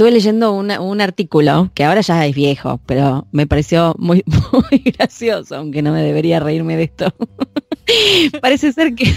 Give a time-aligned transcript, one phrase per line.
[0.00, 5.56] estuve leyendo un artículo que ahora ya es viejo, pero me pareció muy, muy gracioso,
[5.56, 7.14] aunque no me debería reírme de esto.
[8.40, 9.12] parece ser que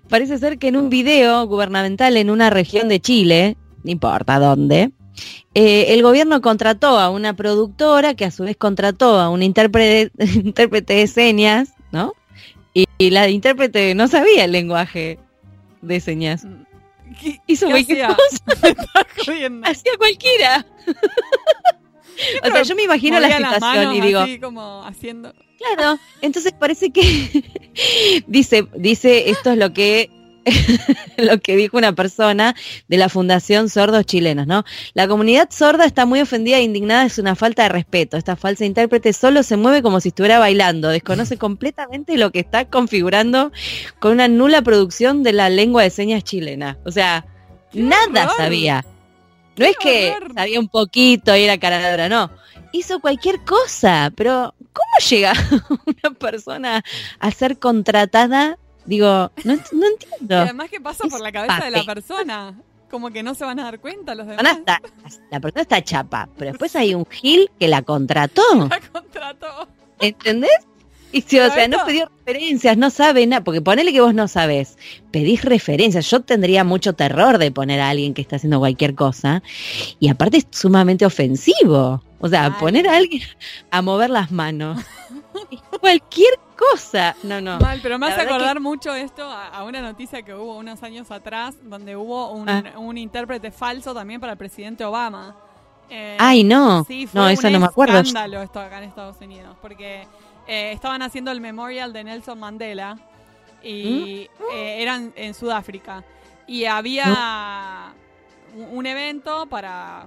[0.08, 4.92] parece ser que en un video gubernamental en una región de Chile, no importa dónde,
[5.52, 10.12] eh, el gobierno contrató a una productora que a su vez contrató a un intérprete,
[10.34, 12.14] intérprete de señas, ¿no?
[12.72, 15.18] Y, la intérprete no sabía el lenguaje
[15.82, 16.46] de señas.
[17.20, 18.08] ¿Qué, Hizo hacía?
[19.64, 20.66] hacía cualquiera.
[22.42, 24.20] o sea, yo me imagino la situación y digo.
[24.20, 25.34] Así como haciendo.
[25.58, 27.02] Claro, entonces parece que
[28.26, 30.10] dice, dice esto es lo que
[31.16, 32.54] lo que dijo una persona
[32.88, 34.64] de la Fundación Sordos Chilenos, ¿no?
[34.94, 38.16] La comunidad sorda está muy ofendida e indignada, es una falta de respeto.
[38.16, 42.66] Esta falsa intérprete solo se mueve como si estuviera bailando, desconoce completamente lo que está
[42.66, 43.52] configurando
[43.98, 46.78] con una nula producción de la lengua de señas chilena.
[46.84, 47.26] O sea,
[47.72, 48.84] nada sabía.
[49.56, 52.30] No es que sabía un poquito y era caradora, no.
[52.72, 55.32] Hizo cualquier cosa, pero ¿cómo llega
[55.86, 56.84] una persona
[57.18, 59.96] a ser contratada Digo, no, entiendo.
[60.20, 62.54] Y además, ¿qué pasa por la cabeza de la persona?
[62.90, 64.60] Como que no se van a dar cuenta los demás.
[65.30, 68.42] la persona está chapa, pero después hay un Gil que la contrató.
[68.70, 69.68] La contrató.
[69.98, 70.66] ¿Entendés?
[71.12, 74.28] Y si, o sea, no pidió referencias, no sabe nada, porque ponele que vos no
[74.28, 74.76] sabes,
[75.10, 76.10] pedís referencias.
[76.10, 79.42] Yo tendría mucho terror de poner a alguien que está haciendo cualquier cosa.
[79.98, 82.02] Y aparte es sumamente ofensivo.
[82.18, 83.22] O sea, poner a alguien
[83.70, 84.82] a mover las manos.
[85.80, 87.14] cualquier cosa.
[87.22, 87.58] No, no.
[87.58, 91.56] Mal, pero me hace acordar mucho esto a, una noticia que hubo unos años atrás,
[91.62, 92.62] donde hubo un, ah.
[92.94, 95.36] intérprete falso también para el presidente Obama.
[95.88, 96.84] Eh, Ay, no.
[96.84, 97.98] Sí, fue no, eso no me acuerdo.
[97.98, 100.06] escándalo esto acá en Estados Unidos, porque
[100.46, 102.98] eh, estaban haciendo el memorial de Nelson Mandela
[103.62, 104.42] y ¿Mm?
[104.54, 106.04] eh, eran en Sudáfrica.
[106.48, 107.92] Y había
[108.72, 110.06] un evento para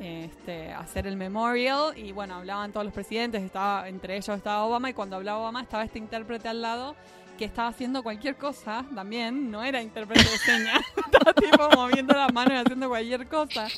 [0.00, 4.90] este, hacer el memorial y bueno, hablaban todos los presidentes, estaba entre ellos estaba Obama
[4.90, 6.96] y cuando hablaba Obama estaba este intérprete al lado
[7.38, 12.32] que estaba haciendo cualquier cosa también, no era intérprete de señas, estaba tipo moviendo las
[12.32, 13.68] manos y haciendo cualquier cosa.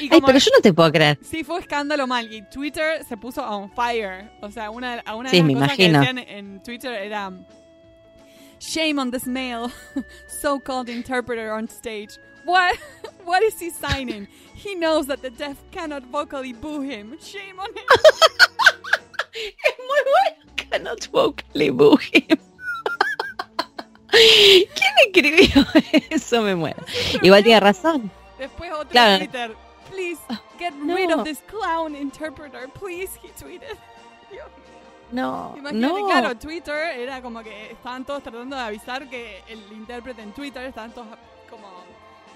[0.00, 1.18] Y Ay, pero yo no te puedo creer.
[1.22, 5.42] Sí, fue escándalo mal y Twitter se puso on fire, o sea, una, una de
[5.42, 7.32] las cosas que decían en Twitter era
[8.62, 9.72] Shame on this male,
[10.28, 12.18] so-called interpreter on stage.
[12.44, 12.78] What?
[13.24, 14.26] What is he signing?
[14.52, 17.16] He knows that the deaf cannot vocally boo him.
[17.20, 17.84] Shame on him.
[19.64, 20.36] es muy bueno.
[20.56, 22.38] Cannot vocally boo him.
[24.10, 25.64] ¿Quién escribió
[26.10, 26.42] eso?
[26.42, 26.84] Me muero.
[27.22, 28.10] Igual tiene razón.
[28.38, 29.18] Después otro claro.
[29.18, 29.54] Twitter.
[29.88, 30.20] Please
[30.58, 30.94] get no.
[30.96, 32.66] rid of this clown interpreter.
[32.74, 33.78] Please, he tweeted.
[35.12, 36.06] No, Imagínate, no.
[36.06, 40.64] claro, Twitter era como que estaban todos tratando de avisar que el intérprete en Twitter
[40.64, 41.08] estaban todos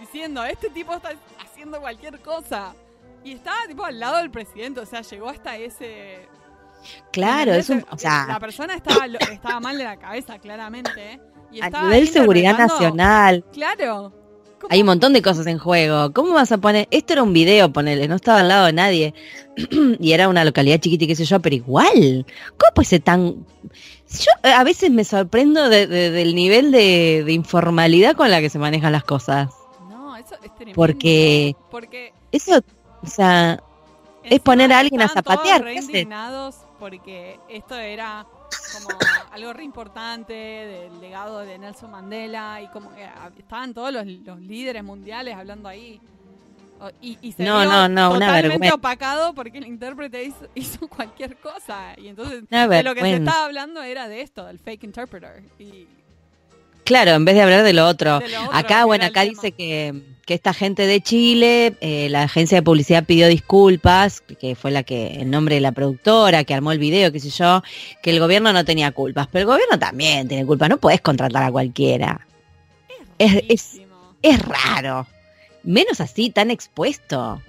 [0.00, 1.10] diciendo, este tipo está
[1.44, 2.74] haciendo cualquier cosa.
[3.24, 6.28] Y estaba tipo al lado del presidente, o sea, llegó hasta ese...
[7.12, 8.26] Claro, es un, o sea...
[8.28, 11.20] La persona estaba, estaba mal de la cabeza, claramente.
[11.50, 13.44] Y a nivel seguridad nacional.
[13.52, 14.12] Claro.
[14.68, 16.12] Hay un montón de cosas en juego.
[16.12, 16.88] ¿Cómo vas a poner?
[16.90, 19.14] Esto era un video, ponele, no estaba al lado de nadie.
[20.00, 22.26] y era una localidad chiquita y qué sé yo, pero igual.
[22.56, 23.46] ¿Cómo puede ser tan.?
[24.08, 28.92] Yo a veces me sorprendo del nivel de, de, informalidad con la que se manejan
[28.92, 29.48] las cosas.
[30.74, 32.60] Porque, porque eso,
[33.02, 33.62] o sea,
[34.24, 35.66] es poner a alguien a zapatear.
[35.68, 38.26] indignados porque esto era
[38.72, 38.88] como
[39.32, 44.84] algo re importante del legado de Nelson Mandela y como que estaban todos los, líderes
[44.84, 46.00] mundiales hablando ahí.
[47.00, 51.94] Y, y se no, no, no, totalmente opacado porque el intérprete hizo, cualquier cosa.
[51.96, 55.42] Y entonces de lo que se estaba hablando era de esto, del fake interpreter.
[55.58, 55.86] Y,
[56.86, 58.20] Claro, en vez de hablar de lo otro.
[58.52, 63.04] acá, bueno, acá dice que, que, esta gente de Chile, eh, la agencia de publicidad
[63.04, 67.12] pidió disculpas, que fue la que, el nombre de la productora, que armó el video,
[67.12, 67.62] qué sé yo,
[68.02, 71.42] que el gobierno no tenía culpas, pero el gobierno también tiene culpas, no puedes contratar
[71.42, 72.26] a cualquiera.
[73.18, 73.80] Es, es,
[74.22, 75.06] es raro.
[75.62, 77.40] Menos así, tan expuesto.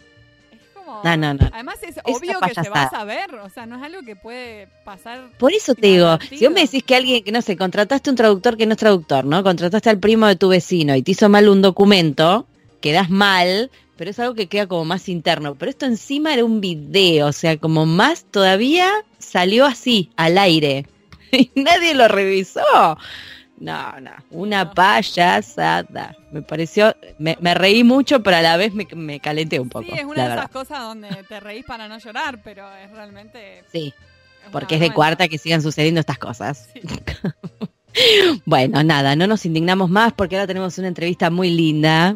[1.03, 1.49] No, no, no.
[1.53, 4.67] Además es obvio que se va a saber, o sea, no es algo que puede
[4.83, 5.29] pasar.
[5.37, 8.15] Por eso te digo, si vos me decís que alguien, que no sé, contrataste un
[8.15, 9.43] traductor que no es traductor, ¿no?
[9.43, 12.47] Contrataste al primo de tu vecino y te hizo mal un documento,
[12.81, 15.55] quedas mal, pero es algo que queda como más interno.
[15.55, 18.89] Pero esto encima era un video, o sea, como más todavía
[19.19, 20.85] salió así, al aire.
[21.29, 22.61] Y nadie lo revisó.
[23.59, 26.15] No, no, una payasada.
[26.31, 29.85] Me pareció, me, reí mucho, pero a la vez me, me calenté un poco.
[29.85, 33.63] Sí, es una de esas cosas donde te reís para no llorar, pero es realmente...
[33.71, 33.93] Sí,
[34.51, 36.69] porque es de cuarta que sigan sucediendo estas cosas.
[38.45, 42.15] bueno, nada, no nos indignamos más porque ahora tenemos una entrevista muy linda.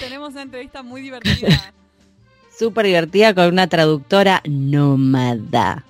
[0.00, 1.72] Tenemos una entrevista muy divertida.
[2.58, 5.84] Súper divertida con una traductora nómada.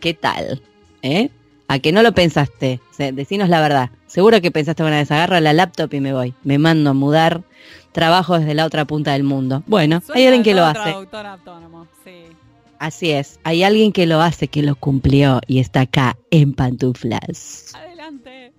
[0.00, 0.62] ¿Qué tal?
[1.02, 1.30] ¿Eh?
[1.68, 2.80] ¿A que no lo pensaste?
[2.98, 3.90] decinos la verdad.
[4.06, 6.34] Seguro que pensaste una vez, agarro la laptop y me voy.
[6.42, 7.42] Me mando a mudar.
[7.92, 9.62] Trabajo desde la otra punta del mundo.
[9.66, 10.90] Bueno, hay alguien que lo hace.
[10.90, 12.24] Autónomo, sí.
[12.78, 17.74] Así es, hay alguien que lo hace, que lo cumplió y está acá en pantuflas.
[17.74, 18.52] Adelante.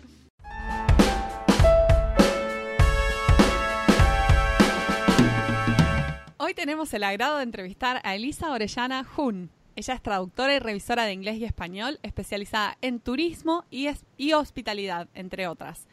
[6.62, 9.50] Tenemos el agrado de entrevistar a Elisa Orellana Jun.
[9.76, 15.48] Ella es traductora y revisora de inglés y español, especializada en turismo y, hospitalidad, entre
[15.48, 15.88] otras.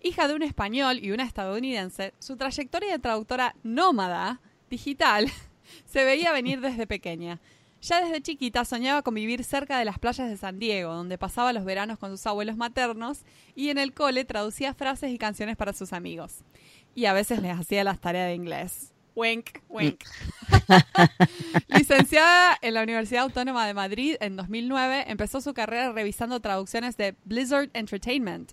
[0.00, 4.40] Hija de un español y una estadounidense, su trayectoria de traductora nómada
[4.70, 5.28] digital
[5.84, 7.40] se veía venir desde pequeña.
[7.82, 11.52] Ya desde chiquita soñaba con vivir cerca de las playas de San Diego, donde pasaba
[11.52, 13.24] los veranos con sus abuelos maternos
[13.56, 16.44] y en el cole traducía frases y canciones para sus amigos.
[16.94, 18.93] Y a veces les hacía las tareas de inglés.
[19.14, 20.02] Wink, wink.
[21.68, 27.14] Licenciada en la Universidad Autónoma de Madrid en 2009, empezó su carrera revisando traducciones de
[27.24, 28.52] Blizzard Entertainment.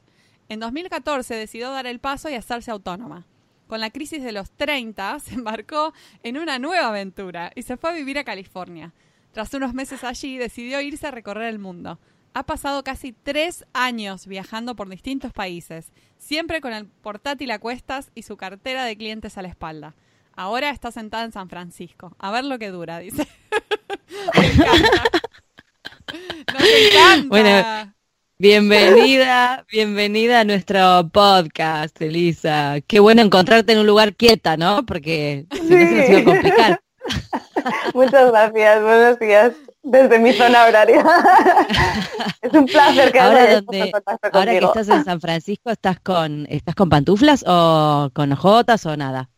[0.49, 3.25] En 2014 decidió dar el paso y hacerse autónoma.
[3.67, 7.89] Con la crisis de los 30, se embarcó en una nueva aventura y se fue
[7.89, 8.93] a vivir a California.
[9.31, 11.99] Tras unos meses allí, decidió irse a recorrer el mundo.
[12.33, 18.11] Ha pasado casi tres años viajando por distintos países, siempre con el portátil a cuestas
[18.13, 19.95] y su cartera de clientes a la espalda.
[20.35, 22.15] Ahora está sentada en San Francisco.
[22.19, 23.27] A ver lo que dura, dice.
[24.37, 25.03] Me encanta.
[26.53, 27.27] Nos encanta.
[27.27, 27.93] Bueno,
[28.37, 32.77] bienvenida, bienvenida a nuestro podcast, Elisa.
[32.87, 34.85] Qué bueno encontrarte en un lugar quieta, ¿no?
[34.85, 36.81] Porque si no se nos iba a complicar.
[37.93, 39.53] Muchas gracias, buenos días
[39.83, 41.03] desde mi zona horaria.
[42.41, 43.63] es un placer que ahora,
[44.31, 48.95] ahora que estás en San Francisco, ¿estás con estás con pantuflas o con ojotas o
[48.95, 49.29] nada?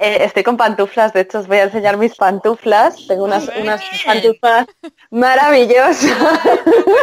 [0.00, 3.04] Eh, estoy con pantuflas, de hecho os voy a enseñar mis pantuflas.
[3.08, 4.66] Tengo unas, unas pantuflas
[5.10, 6.16] maravillosas.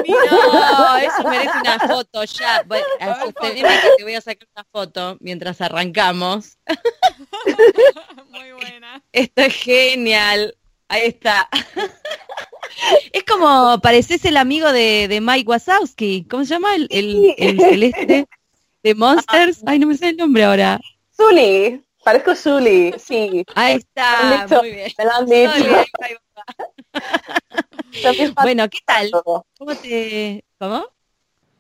[0.07, 2.63] No, eso merece una foto ya.
[3.97, 6.57] te voy a sacar una foto mientras arrancamos.
[8.29, 9.03] Muy buena.
[9.11, 10.55] Esto es genial.
[10.87, 11.49] Ahí está.
[13.13, 16.25] Es como, pareces el amigo de, de Mike Wazowski.
[16.29, 16.75] ¿Cómo se llama?
[16.75, 18.27] El, el, celeste
[18.83, 19.61] de Monsters.
[19.65, 20.81] Ay, no me sé el nombre ahora.
[21.15, 21.84] Zully.
[22.05, 23.43] Parezco Zully, sí.
[23.55, 24.91] Ahí está, muy bien.
[24.95, 25.85] Me lo han dicho.
[28.43, 29.09] bueno, ¿qué tal?
[29.57, 30.45] ¿Cómo te...?
[30.59, 30.85] ¿Cómo?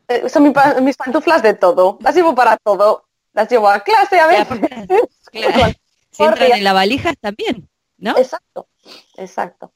[0.07, 0.53] Eh, son
[0.83, 1.97] mis pantuflas de todo.
[1.99, 3.07] Las llevo para todo.
[3.33, 4.59] Las llevo a clase a veces.
[5.31, 5.73] Claro.
[6.11, 8.15] Si entran en la valija también, ¿no?
[8.15, 8.69] Exacto,
[9.17, 9.73] exacto.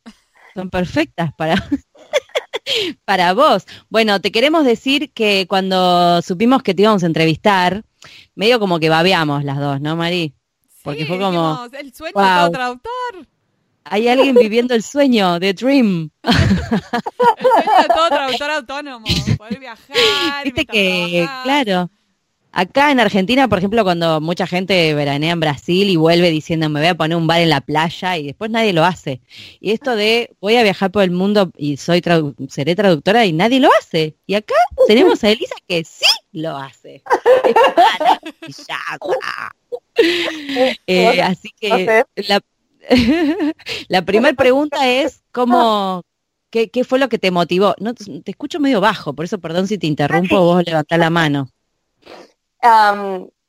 [0.53, 1.55] Son perfectas para...
[3.05, 3.65] para vos.
[3.89, 7.83] Bueno, te queremos decir que cuando supimos que te íbamos a entrevistar,
[8.35, 10.35] medio como que babeamos las dos, ¿no, Mari?
[10.83, 11.67] Porque fue como.
[11.77, 13.27] el sueño de todo traductor.
[13.85, 16.09] Hay alguien viviendo el sueño, de dream.
[16.23, 19.05] el sueño de todo traductor autónomo,
[19.37, 20.43] poder viajar.
[20.43, 21.89] Viste que, claro.
[22.51, 26.79] Acá en Argentina, por ejemplo, cuando mucha gente veranea en Brasil y vuelve diciendo me
[26.79, 29.21] voy a poner un bar en la playa y después nadie lo hace.
[29.59, 32.01] Y esto de voy a viajar por el mundo y soy
[32.47, 34.15] seré traductora y nadie lo hace.
[34.25, 34.55] Y acá
[34.87, 37.03] tenemos a Elisa que sí lo hace.
[40.87, 42.41] Eh, así que la,
[43.87, 46.03] la primera pregunta es cómo,
[46.49, 47.75] ¿qué, ¿qué, fue lo que te motivó?
[47.79, 51.49] No, te escucho medio bajo, por eso perdón si te interrumpo, vos levantás la mano.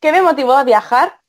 [0.01, 1.21] ¿Qué me motivó a viajar?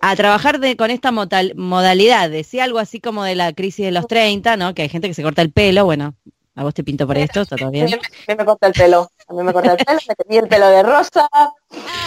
[0.00, 4.56] A trabajar con esta modalidad, decía algo así como de la crisis de los 30,
[4.56, 4.74] ¿no?
[4.74, 6.14] Que hay gente que se corta el pelo, bueno,
[6.54, 7.86] a vos te pinto por esto, ¿está todo bien?
[7.86, 10.68] Mí me corta el pelo, a mí me corta el pelo, me tenía el pelo
[10.68, 11.28] de rosa.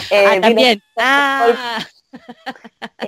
[0.09, 0.81] Eh, ah, también.
[0.97, 1.79] Ah.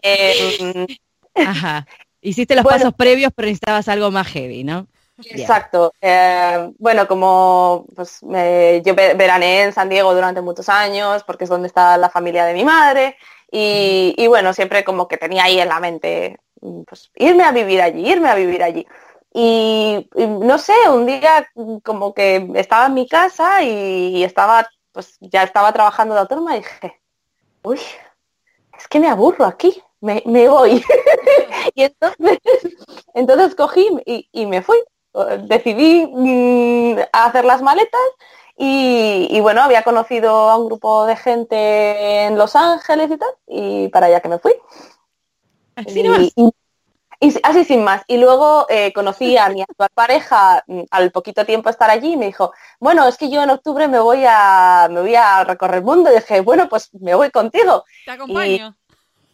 [0.01, 0.87] Eh,
[1.35, 1.85] Ajá.
[2.21, 4.87] Hiciste los pasos previos, pero necesitabas algo más heavy, ¿no?
[5.25, 5.93] Exacto.
[6.01, 11.67] Eh, bueno, como pues, yo veraneé en San Diego durante muchos años, porque es donde
[11.67, 13.17] está la familia de mi madre,
[13.51, 16.39] y, bueno, siempre como que tenía ahí en la mente,
[16.87, 18.87] pues, irme a vivir allí, irme a vivir allí.
[19.33, 21.47] Y, no sé, un día
[21.83, 26.59] como que estaba en mi casa y, estaba, pues ya estaba trabajando de autónoma y
[26.59, 27.01] dije,
[27.63, 27.79] uy,
[28.77, 30.83] es que me aburro aquí, me, voy.
[31.75, 32.39] y entonces,
[33.15, 34.77] entonces cogí y, me fui.
[35.47, 38.01] Decidí mm, hacer las maletas
[38.55, 43.87] y, bueno, había conocido a un grupo de gente en Los Ángeles y tal, y
[43.87, 44.53] para allá que me fui.
[45.75, 46.03] Así,
[47.43, 48.03] así sin más.
[48.07, 52.17] Y luego eh, conocí a mi actual pareja mm, al poquito tiempo estar allí y
[52.17, 55.77] me dijo, bueno, es que yo en octubre me voy a, me voy a recorrer
[55.77, 56.11] el mundo.
[56.11, 57.85] Y dije, bueno, pues me voy contigo.
[58.05, 58.75] Te acompaño.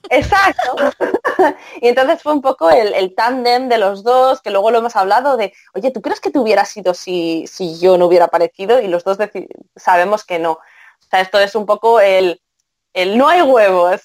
[0.10, 0.76] Exacto.
[1.82, 4.96] y entonces fue un poco el, el tándem de los dos, que luego lo hemos
[4.96, 8.82] hablado de, oye, ¿tú crees que te hubiera sido si, si yo no hubiera aparecido?
[8.82, 9.18] Y los dos
[9.76, 10.54] sabemos que no.
[10.54, 12.42] O sea, esto es un poco el,
[12.94, 14.02] el no hay huevos.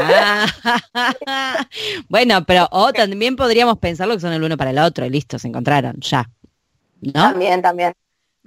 [0.00, 0.46] Ah,
[2.08, 5.38] bueno, pero o también podríamos pensarlo que son el uno para el otro y listo,
[5.38, 6.28] se encontraron, ya.
[7.00, 7.12] ¿No?
[7.12, 7.92] También, también.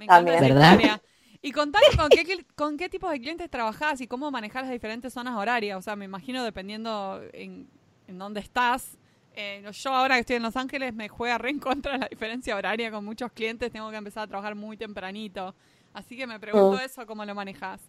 [0.06, 0.40] también.
[0.40, 1.00] ¿Verdad?
[1.42, 5.12] Y contame con qué, con qué tipos de clientes trabajás y cómo manejar las diferentes
[5.12, 5.78] zonas horarias.
[5.78, 7.66] O sea, me imagino dependiendo en,
[8.06, 8.98] en dónde estás.
[9.34, 12.56] Eh, yo ahora que estoy en Los Ángeles me juega re en contra la diferencia
[12.56, 13.72] horaria con muchos clientes.
[13.72, 15.54] Tengo que empezar a trabajar muy tempranito.
[15.94, 16.84] Así que me pregunto mm.
[16.84, 17.80] eso, ¿cómo lo manejas?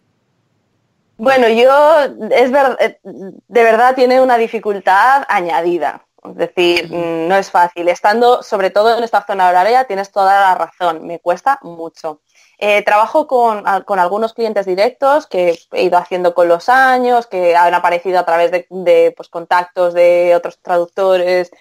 [1.22, 2.00] Bueno, yo,
[2.32, 6.04] es ver, eh, de verdad tiene una dificultad añadida.
[6.24, 7.88] Es decir, mm, no es fácil.
[7.88, 11.06] Estando sobre todo en esta zona horaria tienes toda la razón.
[11.06, 12.22] Me cuesta mucho.
[12.58, 17.74] Eh, trabajo con, algunos clientes directos que he ido haciendo con los años, que han
[17.74, 21.52] aparecido a través de, pues, contactos de otros traductores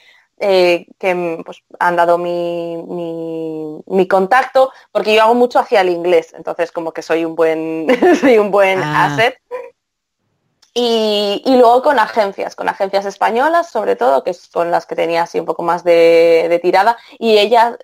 [0.41, 2.75] eh, que pues, han dado mi,
[3.85, 7.87] mi, contacto, porque yo hago mucho hacia el inglés, entonces como que soy un buen,
[8.19, 9.05] soy un buen ah.
[9.05, 9.37] asset.
[10.73, 15.23] Y, luego con agencias, con agencias españolas sobre todo, que es con las que tenía
[15.23, 16.97] así un poco más de, tirada.
[17.19, 17.75] Y ellas,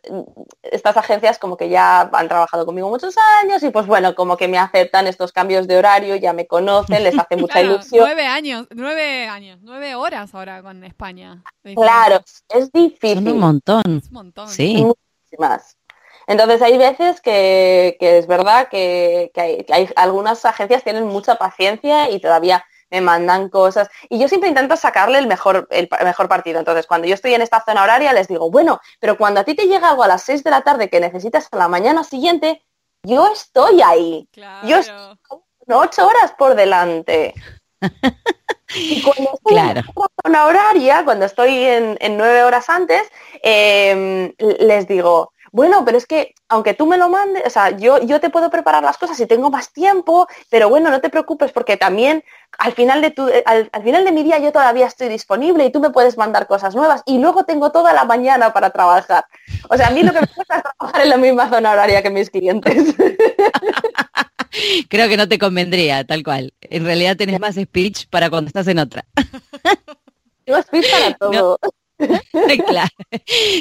[0.64, 4.48] estas agencias como que ya han trabajado conmigo muchos años y pues bueno, como que
[4.48, 8.06] me aceptan estos cambios de horario, ya me conocen, les hace mucha ilusión.
[8.06, 11.44] Nueve años, nueve años, nueve horas ahora con España.
[11.76, 13.28] Claro, es difícil.
[13.28, 13.84] un montón.
[13.86, 14.48] un montón.
[14.48, 14.86] Sí.
[14.86, 15.78] Muchísimas.
[16.26, 22.10] Entonces hay veces que, es verdad que, hay, que, hay, algunas agencias tienen mucha paciencia
[22.10, 26.60] y todavía me mandan cosas y yo siempre intento sacarle el mejor, el mejor partido.
[26.60, 29.56] Entonces, cuando yo estoy en esta zona horaria, les digo, bueno, pero cuando a ti
[29.56, 32.64] te llega algo a las 6 de la tarde que necesitas a la mañana siguiente,
[33.04, 34.30] yo estoy ahí.
[34.64, 35.18] Yo estoy
[35.70, 37.34] ocho horas por delante.
[38.76, 39.84] Y cuando estoy en
[40.26, 43.02] zona horaria, cuando estoy en, nueve horas antes,
[43.42, 48.00] em, les digo, bueno, pero es que aunque tú me lo mandes, o sea, yo,
[48.04, 51.52] yo te puedo preparar las cosas y tengo más tiempo, pero bueno, no te preocupes
[51.52, 52.24] porque también
[52.60, 55.80] al final de tu, al, final de mi día yo todavía estoy disponible y tú
[55.80, 59.26] me puedes mandar cosas nuevas y luego tengo toda la mañana para trabajar.
[59.68, 62.04] O sea, a mí lo que me gusta es trabajar en la misma zona horaria
[62.04, 62.94] que mis clientes.
[64.90, 66.54] Creo que no te convendría, tal cual.
[66.62, 69.06] En realidad tenés más speech para cuando estás en otra.
[70.46, 71.58] Tengo speech para todo.
[72.68, 72.90] claro.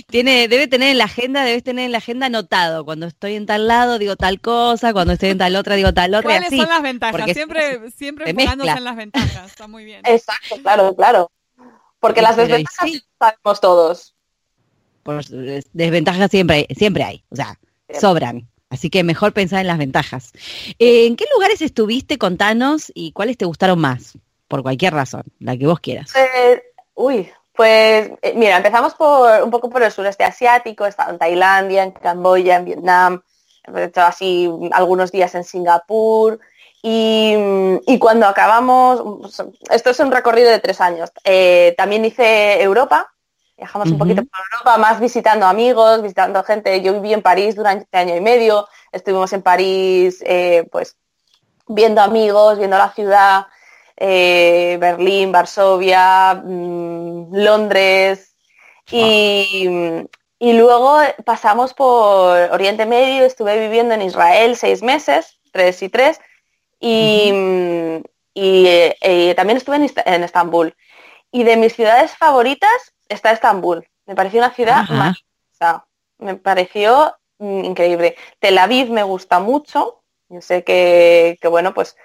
[0.08, 2.84] Tiene, debe tener en la agenda, debes tener en la agenda anotado.
[2.84, 6.14] Cuando estoy en tal lado digo tal cosa, cuando estoy en tal otra digo tal
[6.14, 6.38] otra.
[6.38, 7.32] ¿Cuáles son las ventajas?
[7.32, 9.50] Siempre, siempre enfocándose en las ventajas.
[9.50, 10.02] Está muy bien.
[10.04, 11.30] Exacto, claro, claro.
[12.00, 14.14] Porque las desventajas sabemos todos.
[15.72, 17.58] desventajas siempre, siempre hay, o sea,
[17.98, 18.48] sobran.
[18.68, 20.32] Así que mejor pensar en las ventajas.
[20.78, 22.18] ¿En qué lugares estuviste?
[22.18, 26.12] Contanos y cuáles te gustaron más, por cualquier razón, la que vos quieras.
[26.16, 26.62] Eh,
[26.94, 31.18] uy, pues eh, mira, empezamos por un poco por el sureste asiático, he estado en
[31.18, 33.22] Tailandia, en Camboya, en Vietnam,
[33.74, 36.38] he hecho así algunos días en Singapur
[36.82, 39.02] y, cuando acabamos,
[39.70, 43.12] esto es un recorrido de tres años, eh, también hice Europa,
[43.56, 47.96] viajamos un poquito por Europa, más visitando amigos, visitando gente, yo viví en París durante
[47.96, 50.96] año y medio, estuvimos en París eh, pues
[51.66, 53.46] viendo amigos, viendo la ciudad,
[53.96, 58.36] eh, Berlín, Varsovia, mm, Londres
[58.90, 59.68] y,
[60.40, 66.20] luego pasamos por Oriente Medio, estuve viviendo en Israel seis meses, tres y tres,
[66.78, 67.32] y,
[68.34, 70.76] eh, también estuve en, Estambul.
[71.32, 73.88] Y de mis ciudades favoritas está Estambul.
[74.06, 75.22] Me pareció una ciudad más,
[76.18, 78.16] me pareció mm, increíble.
[78.38, 80.02] Tel Aviv me gusta mucho.
[80.28, 81.96] Yo sé que, que bueno, pues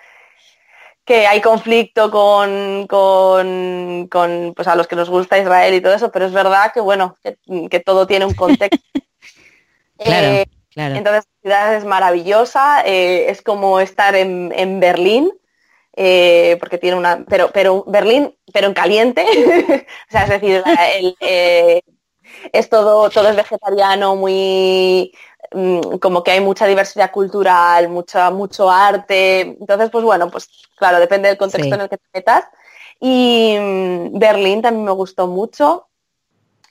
[1.12, 6.10] que hay conflicto con, con, pues a los que nos gusta Israel y todo eso,
[6.10, 7.18] pero es verdad que bueno,
[7.70, 8.78] que, todo tiene un contexto.
[10.04, 15.32] Eh, claro, Entonces la ciudad es maravillosa, eh, es como estar en, Berlín,
[15.96, 19.24] eh, porque tiene una, pero, pero Berlín, pero en caliente,
[20.10, 20.64] o sea, es decir,
[22.52, 25.14] es todo, todo es vegetariano, muy,
[26.00, 29.42] como que hay mucha diversidad cultural, mucha, mucho arte.
[29.42, 32.46] Entonces, pues bueno, pues claro, depende del contexto en el que te metas.
[33.00, 35.88] Y mm, Berlín también me gustó mucho.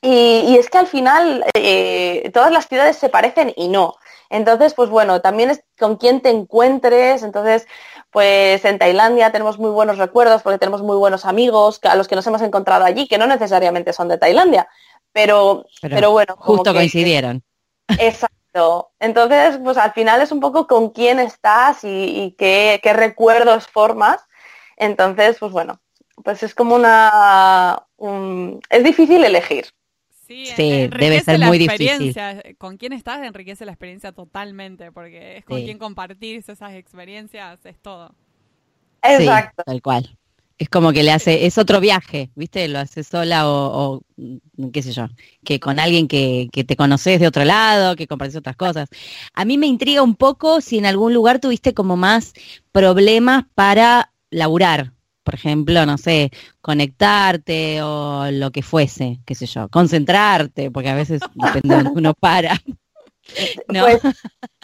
[0.03, 3.97] Y, es que al final eh, todas las ciudades se parecen y no.
[4.31, 7.23] Entonces, pues bueno, también es con quién te encuentres.
[7.23, 7.67] Entonces,
[8.11, 12.17] pues en Tailandia tenemos muy buenos recuerdos porque tenemos muy buenos amigos a los que
[12.17, 14.69] nos hemos encontrado allí, que no necesariamente son de Tailandia.
[15.13, 16.37] Pero, pero, bueno.
[16.39, 17.43] Justo coincidieron.
[17.89, 18.40] Exacto.
[18.99, 24.21] Entonces, pues al final es un poco con quién estás y, qué, recuerdos formas.
[24.77, 25.81] Entonces, pues bueno,
[26.25, 27.87] pues es como una...
[28.71, 29.67] es difícil elegir.
[30.27, 31.87] Sí, Sí, debe enriquece ser la muy difícil.
[31.89, 32.43] experiencia.
[32.57, 35.65] Con quién estás enriquece la experiencia totalmente, porque es con Sí.
[35.65, 38.15] quien compartir esas experiencias, es todo.
[39.03, 39.63] Exacto.
[39.63, 40.19] Sí, tal cual.
[40.61, 42.69] Es como que le hace, es otro viaje, ¿viste?
[42.69, 45.07] Lo hace sola o, o, mm, qué sé yo,
[45.43, 48.91] que con alguien que, que te conoces de otro lado, que compartís otras cosas.
[49.33, 52.35] A mí me intriga un poco si en algún lugar tuviste como más
[52.73, 54.93] problemas para laburar.
[55.25, 60.95] Por ejemplo, no sé, conectarte o lo que fuese, qué sé yo, concentrarte, porque a
[60.95, 62.61] veces depende de uno para.
[63.69, 63.87] ¿no?
[63.87, 64.03] Pues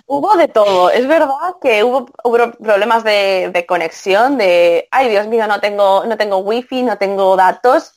[0.06, 0.90] hubo de todo.
[0.90, 6.04] Es verdad que hubo, hubo problemas de, de conexión, de, ay Dios mío, no tengo,
[6.06, 7.92] no tengo wifi, no tengo datos.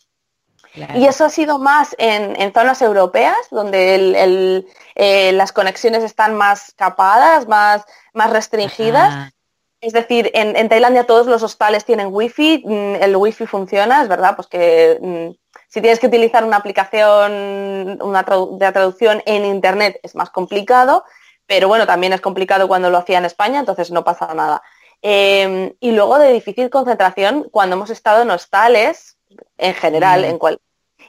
[0.74, 1.00] Claro.
[1.00, 6.04] Y eso ha sido más en, en zonas europeas, donde el- el, eh, las conexiones
[6.04, 9.34] están más capadas, más, más restringidas.
[9.82, 14.10] Es decir, en, en Tailandia todos los hostales tienen wifi, mm, el wifi funciona, es
[14.10, 15.30] verdad, pues que mm,
[15.70, 21.04] si tienes que utilizar una aplicación una tradu- de traducción en internet es más complicado,
[21.50, 24.62] pero bueno, también es complicado cuando lo hacía en España, entonces no pasa nada.
[25.02, 29.18] Eh, y luego de difícil concentración cuando hemos estado en hostales,
[29.58, 30.26] en general, Mm.
[30.26, 30.60] en cual,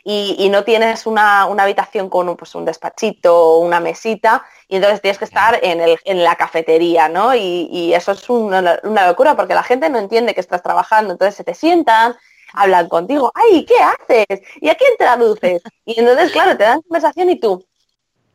[0.03, 4.45] y, y no tienes una, una habitación con un, pues, un despachito o una mesita,
[4.69, 7.35] y entonces tienes que estar en, el, en la cafetería, ¿no?
[7.35, 11.13] Y, y eso es una, una locura porque la gente no entiende que estás trabajando,
[11.13, 12.17] entonces se te sientan,
[12.55, 14.41] hablan contigo, ¡ay, qué haces!
[14.61, 15.61] ¿Y a quién traduces?
[15.85, 17.67] Y entonces, claro, te dan conversación y tú,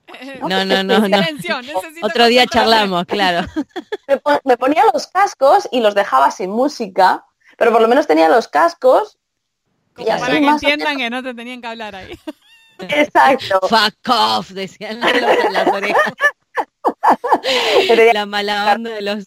[0.42, 1.18] No, no, no, no.
[2.04, 3.48] Otro día charlamos, claro.
[4.08, 7.26] me, pon- me ponía los cascos y los dejaba sin música,
[7.58, 9.18] pero por lo menos tenía los cascos.
[9.94, 12.18] Como y así para que entiendan que no te tenían que hablar ahí.
[12.80, 13.60] Exacto.
[13.68, 15.12] Fuck off, decían los,
[15.52, 16.14] las orejas.
[18.14, 19.26] La mala onda de los.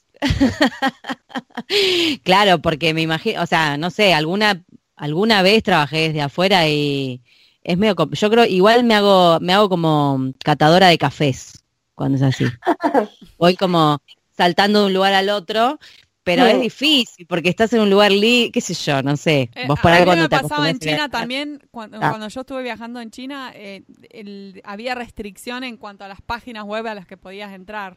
[2.25, 4.63] claro, porque me imagino, o sea, no sé, alguna
[4.97, 7.23] alguna vez trabajé desde afuera y
[7.69, 11.63] es medio, yo creo, igual me hago me hago como catadora de cafés
[11.95, 12.45] cuando es así.
[13.39, 14.01] Voy como
[14.37, 15.79] saltando de un lugar al otro,
[16.23, 19.51] pero es difícil porque estás en un lugar li, qué sé yo, no sé.
[19.55, 21.99] Eh, Vos por a ahí mí cuando me te pasaba en a China también, cuando,
[22.01, 22.09] Ah.
[22.09, 26.65] cuando yo estuve viajando en China, eh, el- había restricción en cuanto a las páginas
[26.65, 27.97] web a las que podías entrar.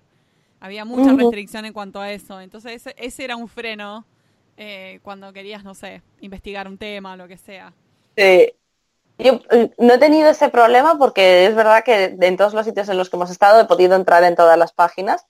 [0.60, 1.18] Había mucha Ujú.
[1.18, 2.42] restricción en cuanto a eso.
[2.42, 4.06] Entonces ese, ese era un freno
[4.58, 7.74] eh, cuando querías, no sé, investigar un tema o lo que sea.
[8.18, 8.52] Sí.
[9.24, 12.90] Yo eh, no he tenido ese problema porque es verdad que en todos los sitios
[12.90, 15.28] en los que hemos estado he podido entrar en todas las páginas,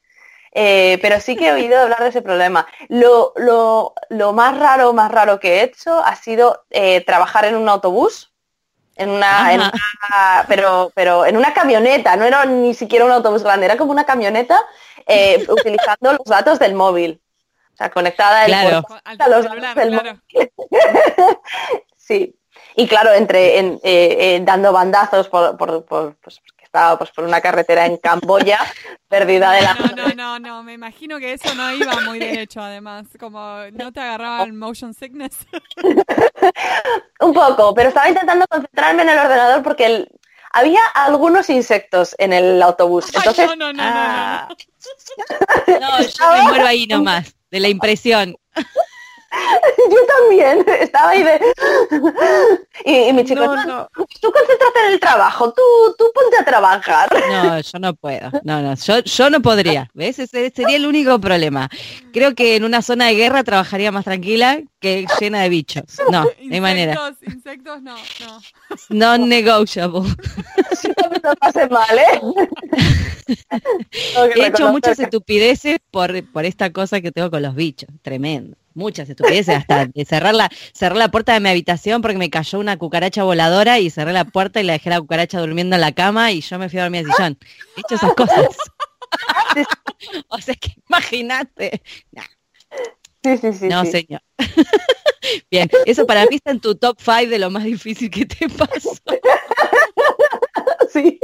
[0.54, 2.66] eh, pero sí que he oído hablar de ese problema.
[2.88, 7.56] Lo, lo- lo más raro, más raro que he hecho ha sido eh, trabajar en
[7.56, 8.32] un autobús,
[8.96, 13.44] en una, en una- pero, pero en una camioneta, no era ni siquiera un autobús
[13.44, 14.62] grande, era como una camioneta
[15.06, 17.22] eh, utilizando los datos del móvil.
[17.74, 18.86] O sea, conectada el Claro.
[19.06, 21.42] A los celular, datos del claro.
[21.98, 22.36] Sí,
[22.76, 27.12] y claro, entre en- eh, eh, dando bandazos por, por, por, pues, que estaba pues,
[27.12, 28.60] por una carretera en Camboya,
[29.08, 32.62] perdida de la No, no, no, no, me imagino que eso no iba muy derecho
[32.62, 35.38] además, como no te agarraban motion sickness.
[37.20, 40.10] Un poco, pero estaba intentando concentrarme en el ordenador porque el-
[40.54, 43.06] había algunos insectos en el autobús.
[43.08, 44.48] Ay, Entonces, no, no, no, no, Ah.
[45.80, 48.36] No, yo me muero ahí nomás, de la impresión.
[49.92, 51.40] yo también estaba ahí de...
[52.86, 53.90] Y, y mi chico, No, "No, no.
[53.96, 55.62] tú concéntrate en el trabajo, tú,
[55.98, 57.10] tú ponte a trabajar.
[57.32, 58.30] No, yo no puedo.
[58.44, 59.90] No, no, yo, yo no podría.
[59.94, 60.20] ¿Ves?
[60.20, 61.70] Ese sería el único problema.
[62.14, 65.84] Creo que en una zona de guerra trabajaría más tranquila que llena de bichos.
[66.12, 66.94] No, no hay manera.
[66.94, 68.42] Insectos, insectos, no, no.
[68.90, 70.02] Non-negotiable.
[71.24, 72.22] No pasé mal, ¿eh?
[74.36, 77.90] He hecho muchas estupideces por, por esta cosa que tengo con los bichos.
[78.02, 78.58] Tremendo.
[78.74, 82.60] Muchas estupideces, hasta de cerrar la, cerrar la puerta de mi habitación porque me cayó
[82.60, 85.92] una cucaracha voladora y cerré la puerta y la dejé la cucaracha durmiendo en la
[85.92, 87.38] cama y yo me fui a dormir al sillón.
[87.76, 88.48] He hecho esas cosas.
[90.30, 91.82] o sea que imagínate.
[92.12, 92.24] Nah,
[93.24, 93.68] Sí, sí, sí.
[93.68, 93.92] no, sí.
[93.92, 94.22] señor.
[95.52, 98.50] Bien, eso para mí está en tu top 5 de lo más difícil que te
[98.50, 98.92] pasó.
[100.92, 101.20] Sí.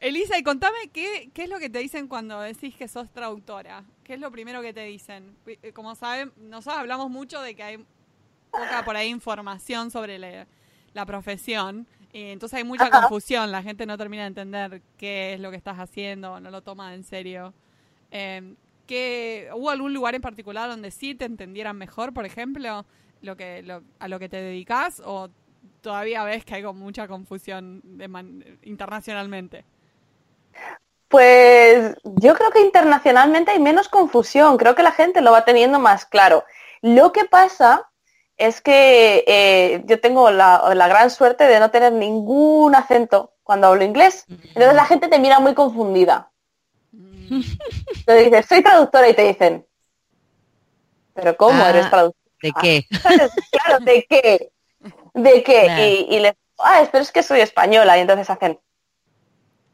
[0.00, 3.84] Elisa, y contame qué, qué es lo que te dicen cuando decís que sos traductora.
[4.04, 5.36] ¿Qué es lo primero que te dicen?
[5.46, 7.84] Eh, Como saben, nosotros hablamos mucho de que hay
[8.50, 10.46] poca por ahí información sobre la,
[10.94, 11.86] la profesión.
[12.12, 13.00] Y entonces hay mucha Ajá.
[13.00, 13.52] confusión.
[13.52, 16.94] La gente no termina de entender qué es lo que estás haciendo, no lo toma
[16.94, 17.52] en serio.
[18.10, 18.54] Eh,
[18.86, 22.86] ¿qué- ¿Hubo algún lugar en particular donde sí te entendieran mejor, por ejemplo,
[23.20, 25.02] lo que, lo- a lo que te dedicas?
[25.04, 25.28] ¿O
[25.80, 29.64] todavía ves que hay como mucha confusión de man- internacionalmente?
[31.08, 35.78] Pues yo creo que internacionalmente hay menos confusión, creo que la gente lo va teniendo
[35.78, 36.44] más claro.
[36.82, 37.90] Lo que pasa
[38.36, 43.68] es que eh, yo tengo la, la gran suerte de no tener ningún acento cuando
[43.68, 44.28] hablo inglés.
[44.54, 46.30] Entonces la gente te mira muy confundida.
[48.06, 49.64] Te dices, soy traductora y te dicen,
[51.14, 52.24] pero ¿cómo Ah, eres traductora?
[52.42, 52.86] ¿De qué?
[53.50, 54.52] claro, ¿de qué?
[55.14, 55.62] ¿De qué?
[55.64, 55.84] Claro.
[55.84, 58.58] Y, y les ah, pero es que soy española y entonces hacen,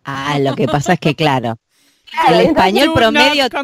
[0.04, 1.56] Ah, lo que pasa es que, claro,
[2.10, 3.48] claro, El español promedio-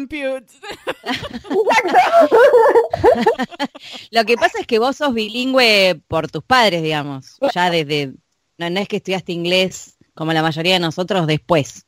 [4.11, 8.13] lo que pasa es que vos sos bilingüe por tus padres, digamos, ya desde,
[8.57, 11.85] no, no es que estudiaste inglés como la mayoría de nosotros después.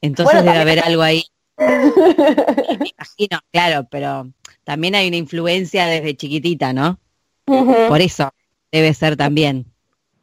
[0.00, 1.24] Entonces Bueno, debe haber algo ahí.
[1.58, 4.28] Me imagino, claro, pero
[4.64, 6.98] también hay una influencia desde chiquitita, ¿no?
[7.46, 8.32] Por eso
[8.72, 9.72] debe ser también.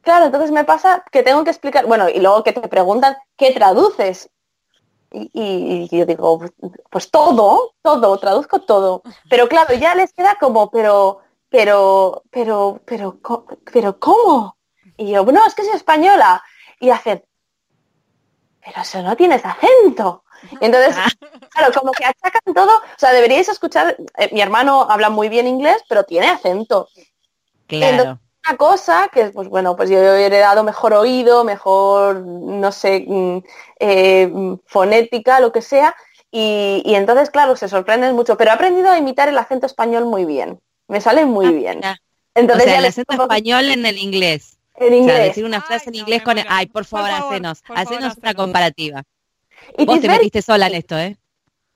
[0.01, 3.51] Claro, entonces me pasa que tengo que explicar, bueno, y luego que te preguntan, ¿qué
[3.51, 4.29] traduces?
[5.11, 6.51] Y, y- y yo digo, pues,
[6.89, 9.03] pues todo, todo, traduzco todo.
[9.29, 13.19] Pero claro, ya les queda como, pero, pero, pero, pero,
[13.71, 14.57] pero, ¿cómo?
[14.97, 16.43] Y yo, no, es que soy española.
[16.79, 17.23] Y hacen,
[18.65, 20.23] pero eso no tienes acento.
[20.59, 20.95] Y entonces,
[21.49, 22.75] claro, como que achacan todo.
[22.77, 26.89] O sea, deberíais escuchar, eh, mi hermano habla muy bien inglés, pero tiene acento
[27.67, 28.19] Claro.
[28.47, 33.37] Una cosa que, pues bueno, pues yo he heredado mejor oído, mejor, no sé, mm,
[33.79, 35.95] eh, mm, fonética, lo que sea,
[36.31, 40.05] y, y entonces, claro, se sorprenden mucho, pero he aprendido a imitar el acento español
[40.05, 41.81] muy bien, me sale muy Ah, bien.
[42.35, 44.57] Entonces o sea, ya el acento pongo español en el inglés.
[44.75, 45.23] en O sea, inglés.
[45.27, 46.33] decir una frase Ay, en no, inglés me con...
[46.35, 46.49] muero.
[46.51, 48.35] Ay, por Por favor, favor, hacenos, por favor, hacenos una hacenos.
[48.35, 49.03] comparativa.
[49.77, 51.15] It Vos te very- metiste sola en esto, ¿eh?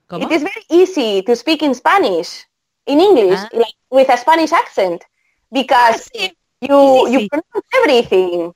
[0.08, 0.24] ¿Cómo?
[0.26, 2.46] It is very easy to speak in Spanish,
[2.86, 3.48] in English, Ah.
[3.52, 5.08] like, with a Spanish accent, Ah,
[5.50, 6.36] because sí.
[6.60, 7.28] You, you sí.
[7.28, 8.52] pronounce everything.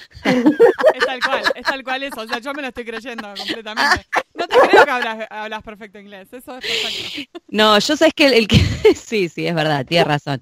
[0.24, 2.20] Es tal cual, es tal cual eso.
[2.20, 4.06] O sea, yo me lo estoy creyendo completamente.
[4.34, 6.28] No te creo que hablas, hablas perfecto inglés.
[6.32, 7.40] Eso es perfecto.
[7.48, 8.56] No, yo sé que el, el que...
[8.94, 10.40] sí, sí, es verdad, tienes razón.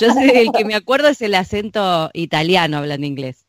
[0.00, 3.44] Yo sé el que me acuerdo es el acento italiano hablando inglés.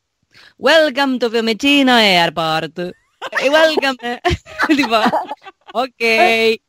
[0.58, 2.78] Welcome to Fiumicino Airport.
[2.78, 2.92] Eh,
[3.50, 4.20] Welcome.
[4.68, 5.00] tipo,
[5.72, 6.60] ok.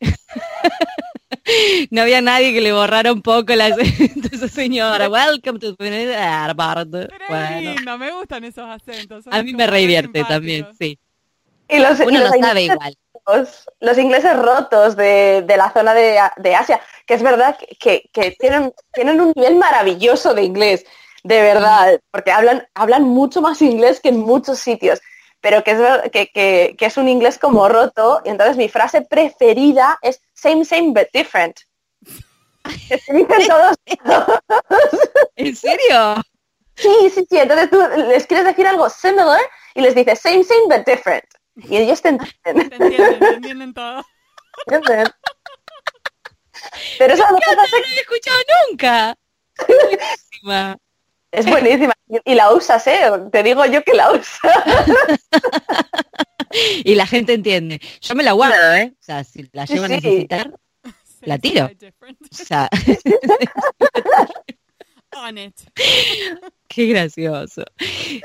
[1.91, 5.09] No había nadie que le borrara un poco el acento a esa señora.
[5.09, 9.23] Welcome to es Bueno, lindo, me gustan esos acentos.
[9.23, 9.65] son a mí me
[10.23, 10.27] simpáticos.
[10.27, 10.99] también, sí.
[11.69, 12.97] Y los, y Uno los no sabe ingleses igual.
[13.27, 17.75] los, los ingleses rotos de, de la zona de, de Asia, que es verdad que,
[17.77, 20.85] que- que tienen, tienen un nivel maravilloso de inglés,
[21.23, 25.01] de verdad, porque hablan, hablan mucho más inglés que en muchos sitios,
[25.41, 29.01] pero que es, que, que- que es un inglés como roto, y entonces mi frase
[29.01, 31.55] preferida es same, same, but different.
[32.89, 33.75] Que se dicen todos,
[35.35, 36.15] ¿En serio?
[36.75, 39.39] sí, sí, sí, entonces tú les quieres decir algo similar
[39.73, 41.23] y les dices same, same, but different.
[41.55, 42.69] Y ellos te entienden.
[42.69, 44.05] Te entienden, te entienden todo.
[44.65, 45.07] ¿entienden?
[46.97, 48.37] Pero eso no lo había escuchado
[48.69, 49.15] nunca.
[51.37, 51.93] Es buenísima.
[52.25, 53.01] Y la usas, ¿eh?
[53.31, 54.39] Te digo yo que la usas.
[56.85, 57.81] Y la gente entiende.
[58.01, 58.93] Yo me la guardo, ¿eh?
[58.93, 59.93] O sea, si la Sí, llego a sí.
[59.95, 60.51] necesitar,
[61.21, 61.65] La tiro.
[61.65, 62.69] O sea,
[65.15, 65.53] On it.
[66.67, 67.63] qué gracioso.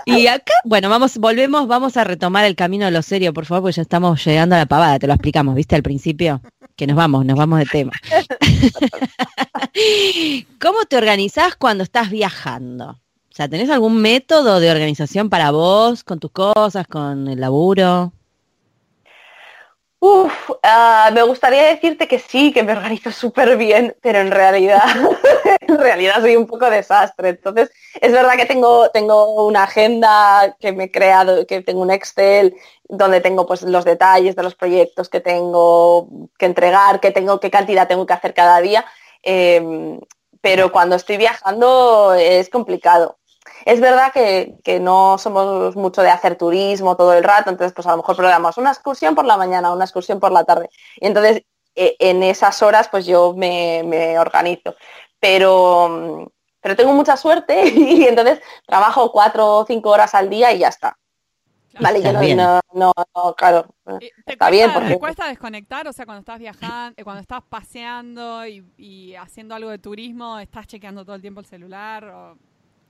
[0.05, 3.63] Y acá, bueno, vamos, volvemos, vamos a retomar el camino de lo serio, por favor,
[3.65, 5.75] porque ya estamos llegando a la pavada, te lo explicamos, ¿viste?
[5.75, 6.41] Al principio,
[6.77, 7.93] que nos vamos, nos vamos de tema.
[10.61, 13.01] ¿Cómo te organizás cuando estás viajando?
[13.33, 18.13] O sea, ¿tenés algún método de organización para vos, con tus cosas, con el laburo?
[20.01, 24.83] Uf, ah, me gustaría decirte que sí, que me organizo súper bien, pero en realidad,
[25.63, 27.31] en realidad soy un poco desastre.
[27.31, 31.91] Entonces, es verdad que tengo, tengo una agenda que me he creado, que tengo un
[31.91, 36.07] Excel donde tengo pues los detalles de los proyectos que tengo
[36.39, 38.85] que entregar, que tengo, qué cantidad tengo que hacer cada día.
[39.23, 39.99] eh,
[40.43, 43.17] pero cuando estoy viajando es complicado.
[43.65, 47.87] Es verdad que, que no somos mucho de hacer turismo todo el rato, entonces pues
[47.87, 50.69] a lo mejor programamos una excursión por la mañana, una excursión por la tarde.
[50.97, 51.43] Y entonces
[51.75, 54.75] eh, en esas horas pues yo me, me organizo.
[55.21, 60.59] Pero, pero tengo mucha suerte y entonces trabajo cuatro o cinco horas al día y
[60.59, 60.99] ya está.
[61.71, 61.85] Claro.
[61.85, 62.37] Vale, yo no, bien.
[62.37, 63.67] no, no, no, claro.
[63.87, 65.89] Eh, ¿Te Está cuesta, bien, ¿Te porque- cuesta desconectar?
[65.89, 70.39] O sea, cuando estás viajando, eh, cuando estás paseando y, y haciendo algo de turismo,
[70.39, 72.05] ¿estás chequeando todo el tiempo el celular?
[72.09, 72.37] O...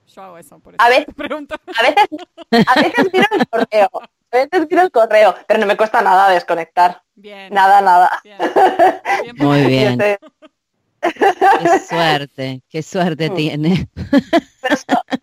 [0.09, 1.55] Yo hago eso, por eso A te pregunto.
[1.79, 5.77] A veces, a veces miro el correo, a veces miro el correo, pero no me
[5.77, 7.03] cuesta nada desconectar.
[7.15, 7.53] Bien.
[7.53, 8.21] Nada, nada.
[8.25, 8.39] Bien.
[9.23, 10.19] Bien, Muy bien, sé.
[11.01, 13.35] qué suerte, qué suerte Mm.
[13.35, 13.89] tiene.
[14.61, 14.77] Pero,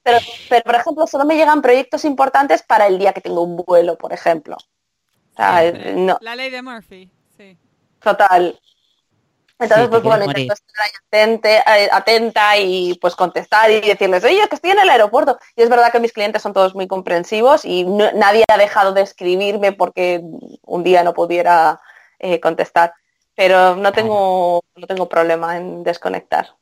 [0.03, 0.17] pero,
[0.49, 3.97] pero, por ejemplo, solo me llegan proyectos importantes para el día que tengo un vuelo,
[3.97, 4.55] por ejemplo.
[4.55, 5.93] O sea, Siempre.
[5.95, 7.57] no, La ley de Murphy, sí.
[8.01, 8.59] total.
[9.59, 14.55] Entonces, pues bueno, intento estar ahí eh, atenta y pues contestar y decirles, oye, que
[14.55, 15.37] estoy en el aeropuerto.
[15.57, 19.01] Y es verdad que mis clientes son todos muy comprensivos y nadie ha dejado de
[19.01, 20.21] escribirme porque
[20.65, 21.81] un día no pudiera
[22.19, 22.93] eh, contestar.
[23.35, 26.55] Pero no tengo, no tengo problema en desconectar.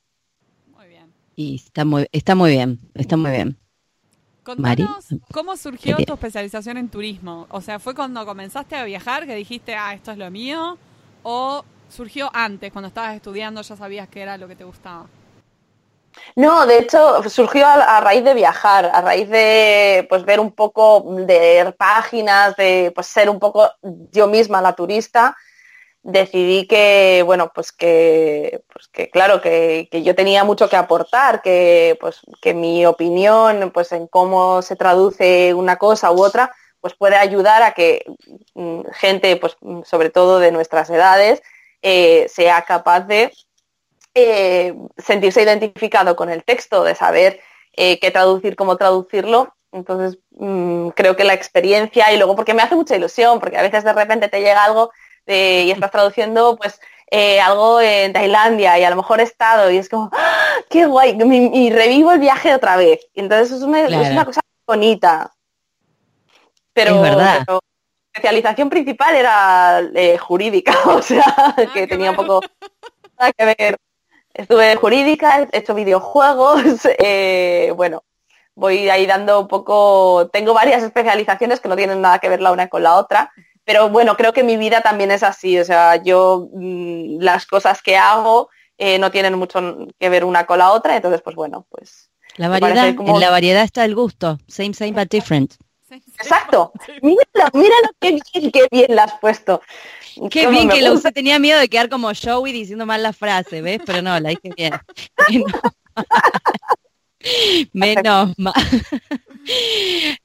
[0.76, 1.14] Muy bien.
[1.36, 3.60] Y está muy, está muy bien, está muy bien.
[4.42, 7.46] Contanos cómo surgió tu especialización en turismo.
[7.50, 10.78] O sea, ¿fue cuando comenzaste a viajar que dijiste, ah, esto es lo mío?
[11.22, 15.08] ¿O surgió antes, cuando estabas estudiando ya sabías que era lo que te gustaba?
[16.36, 21.04] No, de hecho surgió a, raíz de viajar, a raíz de pues ver un poco
[21.26, 23.70] de páginas, de pues ser un poco
[24.12, 25.36] yo misma la turista.
[26.04, 31.98] Decidí que, bueno, pues que, pues que claro, que, yo tenía mucho que aportar, que
[32.00, 37.18] pues que mi opinión, pues en cómo se traduce una cosa u otra, pues puede
[37.18, 38.06] ayudar a que
[38.54, 41.42] mm, gente, pues sobre todo de nuestras edades,
[41.82, 43.32] eh, sea capaz de
[44.14, 47.40] eh, sentirse identificado con el texto, de saber
[47.74, 49.54] eh, qué traducir, cómo traducirlo.
[49.72, 53.62] Entonces, mm, creo que la experiencia y luego porque me hace mucha ilusión, porque a
[53.62, 54.92] veces de repente te llega algo
[55.30, 56.80] y estás traduciendo pues
[57.44, 61.18] algo en Tailandia y a lo mejor he estado y es como, ¡Ah, qué guay,
[61.54, 63.02] y, revivo el viaje otra vez.
[63.14, 65.34] Y entonces es una, cosa bonita.
[66.74, 67.46] Pero, verdad
[68.18, 72.42] especialización principal era eh, jurídica, o sea, ah, que tenía un poco
[73.18, 73.78] nada que ver.
[74.34, 76.62] Estuve jurídica, he hecho videojuegos,
[77.00, 78.04] eh, bueno,
[78.56, 82.52] voy ahí dando un poco, tengo varias especializaciones que no tienen nada que ver la
[82.52, 83.32] una con la otra,
[83.64, 87.82] pero bueno, creo que mi vida también es así, o sea, yo mm, las cosas
[87.82, 91.66] que hago eh, no tienen mucho que ver una con la otra, entonces pues bueno,
[91.70, 92.12] pues...
[92.36, 95.56] La variedad, en la variedad está el gusto, same, same, but different.
[96.20, 96.72] Exacto.
[97.02, 99.62] Míralo, míralo qué bien, qué bien la has puesto.
[100.30, 101.12] Qué bien que lo usé.
[101.12, 103.80] Tenía miedo de quedar como Joey diciendo mal la frase, ¿ves?
[103.86, 104.74] Pero no, la dije bien.
[107.74, 108.54] Menos mal.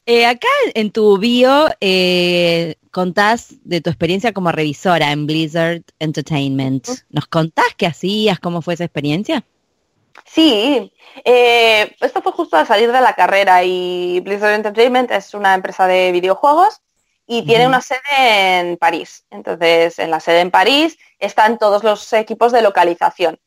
[0.07, 6.89] Eh, acá en tu bio eh, contás de tu experiencia como revisora en Blizzard Entertainment.
[7.11, 8.41] ¿Nos contás qué hacías?
[8.41, 9.45] ¿Cómo fue esa experiencia?
[10.25, 10.93] Sí,
[11.25, 15.87] eh, esto fue justo al salir de la carrera y Blizzard Entertainment es una empresa
[15.87, 16.81] de videojuegos
[17.27, 18.01] y tiene una sede
[18.61, 19.25] en París.
[19.31, 23.39] Entonces, en la sede en París están todos los equipos de localización.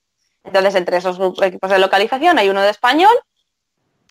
[0.43, 3.15] Entonces, entre esos equipos de localización hay uno de español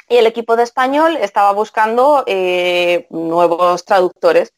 [0.09, 4.53] y el equipo de español estaba buscando eh, nuevos traductores.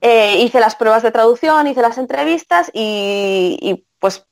[0.00, 4.26] Eh, hice las pruebas de traducción, hice las entrevistas y pues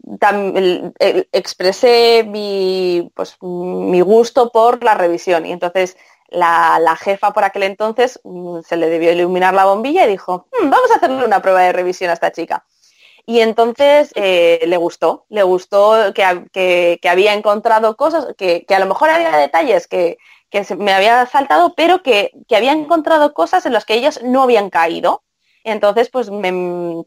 [1.32, 5.46] expresé mi, pues, mi gusto por la revisión.
[5.46, 5.96] Y entonces
[6.28, 10.70] la, jefa por aquel entonces mm, se le debió iluminar la bombilla y dijo, hmm,
[10.70, 12.64] vamos a hacerle una prueba de revisión a esta chica.
[13.26, 19.08] Y entonces eh, le gustó, le gustó que, había encontrado cosas, que, a lo mejor
[19.08, 20.18] había detalles que,
[20.76, 25.22] me había saltado, pero que, había encontrado cosas en las que ellas no habían caído.
[25.64, 27.04] Entonces, pues me mm,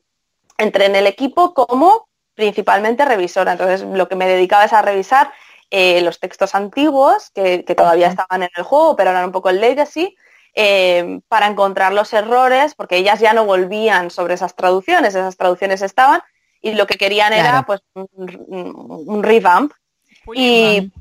[0.58, 2.07] entré en el equipo como
[2.38, 3.54] principalmente revisora.
[3.54, 5.34] Entonces, lo que me dedicaba es a revisar
[5.72, 9.60] eh, los textos antiguos que, todavía estaban en el juego, pero eran un poco el
[9.60, 10.16] legacy,
[10.54, 15.82] eh, para encontrar los errores, porque ellas ya no volvían sobre esas traducciones, esas traducciones
[15.82, 16.22] estaban,
[16.62, 19.74] y lo que querían era pues un, revamp.
[20.34, 20.92] Y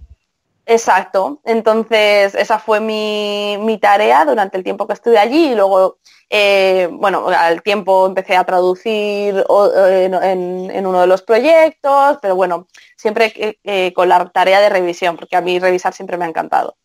[0.66, 1.40] exacto.
[1.44, 5.98] Entonces, esa fue mi, mi, tarea durante el tiempo que estuve allí y luego
[6.28, 13.32] eh, bueno, al tiempo empecé a traducir en, uno de los proyectos, pero bueno, siempre
[13.62, 16.76] eh, con la tarea de revisión, porque a mí revisar siempre me ha encantado.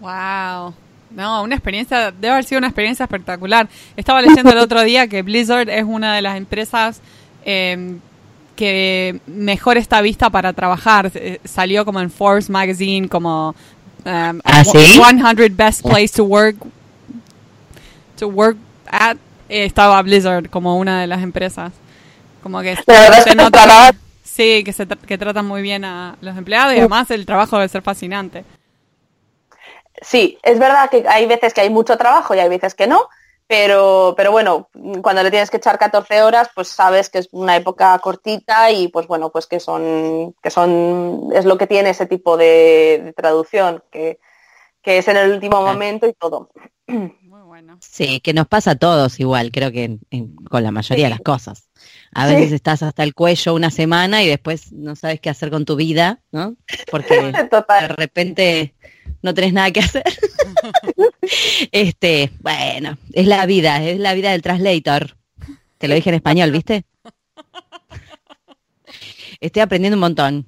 [0.00, 0.74] Wow.
[1.10, 3.68] No, una experiencia, debe haber sido una experiencia espectacular.
[3.96, 7.00] Estaba leyendo el otro día que Blizzard es una de las empresas
[7.44, 8.00] em,
[8.56, 11.10] que mejor está vista para trabajar.
[11.14, 13.54] Eh, salió como en Forbes Magazine, como
[14.02, 16.56] 100 em, ¿Ah, Best Place to Work
[18.16, 18.56] to work
[18.90, 19.16] at,
[19.48, 21.72] eh, estaba Blizzard como una de las empresas.
[22.42, 23.92] Como que se, nota,
[24.22, 27.68] sí, que, se que tratan muy bien a los empleados y además el trabajo debe
[27.68, 28.44] ser fascinante.
[30.00, 33.08] Sí, es verdad que hay veces que hay mucho trabajo y hay veces que no,
[33.48, 34.68] pero, pero bueno,
[35.02, 38.88] cuando le tienes que echar 14 horas, pues sabes que es una época cortita y
[38.88, 43.84] pues bueno, pues que son, que son, es lo que tiene ese tipo de, traducción,
[43.90, 44.18] que,
[44.82, 46.50] que, es en el último momento y todo.
[47.80, 49.98] Sí, que nos pasa a todos igual, creo que
[50.50, 51.68] con la mayoría de las cosas.
[52.12, 55.64] A veces estás hasta el cuello una semana y después no sabes qué hacer con
[55.64, 56.56] tu vida, ¿no?
[56.90, 57.14] Porque
[57.80, 58.74] de repente
[59.26, 60.04] no tenés nada que hacer.
[61.72, 65.16] este, bueno, es la vida, es la vida del translator.
[65.78, 66.84] Te lo dije en español, ¿viste?
[69.40, 70.46] estoy aprendiendo un montón.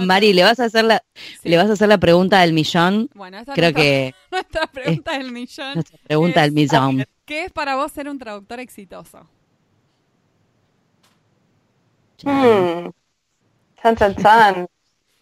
[0.00, 1.02] Mari, ¿le vas a hacer la,
[1.42, 1.48] Sí.
[1.48, 3.08] le vas a hacer la pregunta del millón?
[3.14, 5.74] Bueno, esa es Creo nuestra- que nuestra pregunta del millón.
[5.74, 7.04] nuestra pregunta del millón.
[7.24, 9.28] ¿Qué es para vos ser un traductor exitoso?
[12.22, 12.88] Hmm.
[13.82, 14.66] Chan, chan, chan.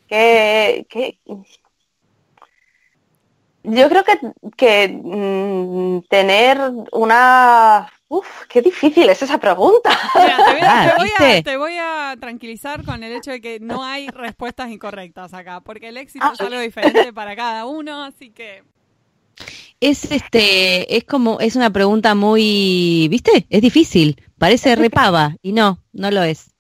[0.09, 1.19] ¿Qué, qué?
[3.65, 4.19] Yo creo que,
[4.57, 6.61] que mm, tener
[6.93, 7.91] una...
[8.09, 9.91] Uf, qué difícil es esa pregunta.
[10.15, 11.43] Mira, te voy, a, Ah, te voy a- ¿viste?
[11.43, 15.89] te voy a tranquilizar con el hecho de que no hay respuestas incorrectas acá, porque
[15.89, 16.33] el éxito Ah.
[16.33, 18.63] es algo diferente para cada uno, así que
[19.81, 23.47] Es este, es como, es una pregunta muy, ¿viste?
[23.51, 24.23] Es difícil.
[24.39, 26.55] Parece repava y no, no lo es.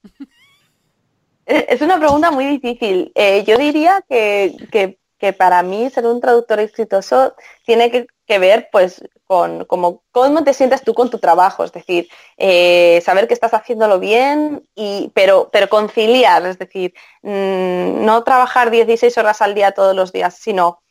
[1.47, 3.13] Es es una pregunta muy difícil.
[3.15, 4.99] Eh, yo diría que, que-
[5.39, 8.07] para mí ser un traductor exitoso tiene que,
[8.39, 10.05] ver pues con cómo
[10.45, 15.11] te sientes tú con tu trabajo, es decir, eh, saber que estás haciéndolo bien, y,
[15.15, 20.37] pero, pero conciliar, es decir, mm, no trabajar 16 horas al día todos los días,
[20.39, 20.83] sino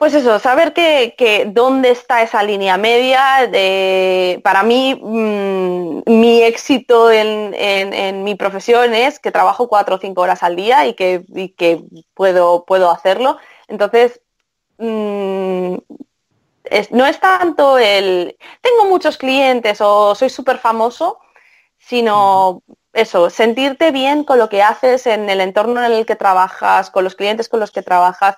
[0.00, 3.46] pues eso, saber que, que dónde está esa línea media.
[3.52, 9.96] De, para mí, mm, mi éxito en, en- en mi profesión es que trabajo cuatro
[9.96, 11.84] o cinco horas al día y que, y que
[12.14, 13.38] puedo, puedo hacerlo.
[13.68, 14.22] Entonces,
[14.78, 15.76] mm,
[16.64, 21.18] es- no es tanto el tengo muchos clientes o soy súper famoso,
[21.78, 26.90] sino eso, sentirte bien con lo que haces en el entorno en el que trabajas,
[26.90, 28.36] con los clientes con los que trabajas.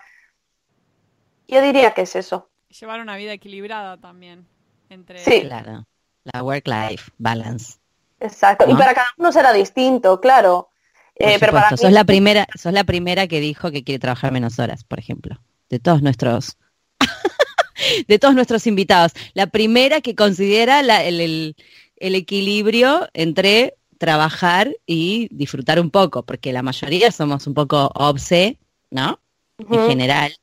[1.52, 2.48] Yo diría que es eso.
[2.80, 4.46] llevar una vida equilibrada también
[4.88, 5.42] entre Sí.
[5.42, 5.84] Claro.
[6.24, 7.74] La work-life balance.
[8.20, 8.64] Exacto.
[8.70, 10.70] Y para cada uno será distinto, claro.
[11.18, 13.98] Por Eh, pero para mí sos la primera, sos la primera que dijo que quiere
[13.98, 15.38] trabajar menos horas, por ejemplo.
[15.68, 16.56] De todos nuestros,
[18.08, 19.12] de todos nuestros invitados.
[19.34, 21.56] La primera que considera la- el, el-
[21.96, 28.58] el equilibrio entre trabajar y disfrutar un poco, porque la mayoría somos un poco obse,
[28.90, 29.20] ¿no?
[29.58, 30.34] En general.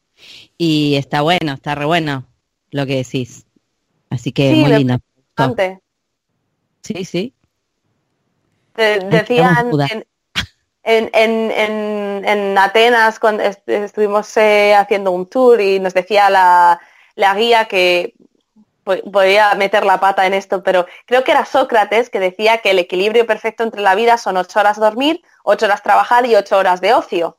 [0.58, 2.26] Y está bueno, está re bueno
[2.72, 3.46] lo que decís.
[4.10, 4.94] Así que Sí, muy lindo.
[6.84, 7.34] Sí, sí.
[9.10, 10.06] Decían en,
[10.84, 16.30] en, en- en- en Atenas cuando est- estuvimos eh, haciendo un tour y nos decía
[16.30, 16.80] la,
[17.16, 18.14] la guía que
[18.84, 22.72] po- podía meter la pata en esto, pero creo que era Sócrates que decía que
[22.72, 26.58] el equilibrio perfecto entre la vida son ocho horas dormir, ocho horas trabajar y ocho
[26.58, 27.38] horas de ocio.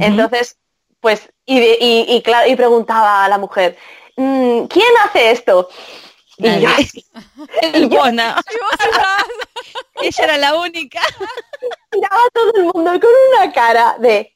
[0.00, 0.56] Entonces,
[1.00, 3.76] pues, y, y, y claro, y preguntaba a la mujer,
[4.16, 5.68] "Mm, ¿quién hace esto?
[6.38, 6.68] Y yo.
[7.62, 7.84] El.
[7.92, 9.24] Y estás-
[10.02, 11.00] Ella era la única.
[11.92, 14.32] miraba a todo el mundo con una cara de